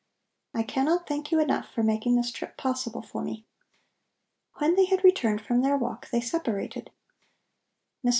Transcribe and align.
I 0.55 0.63
cannot 0.63 1.05
thank 1.07 1.31
you 1.31 1.39
enough 1.39 1.69
for 1.69 1.83
making 1.83 2.15
this 2.15 2.31
trip 2.31 2.57
possible 2.57 3.03
for 3.03 3.21
me." 3.23 3.45
When 4.55 4.73
they 4.75 4.85
had 4.85 5.03
returned 5.03 5.41
from 5.41 5.61
their 5.61 5.77
walk 5.77 6.09
they 6.09 6.21
separated. 6.21 6.89
Mr. 8.03 8.09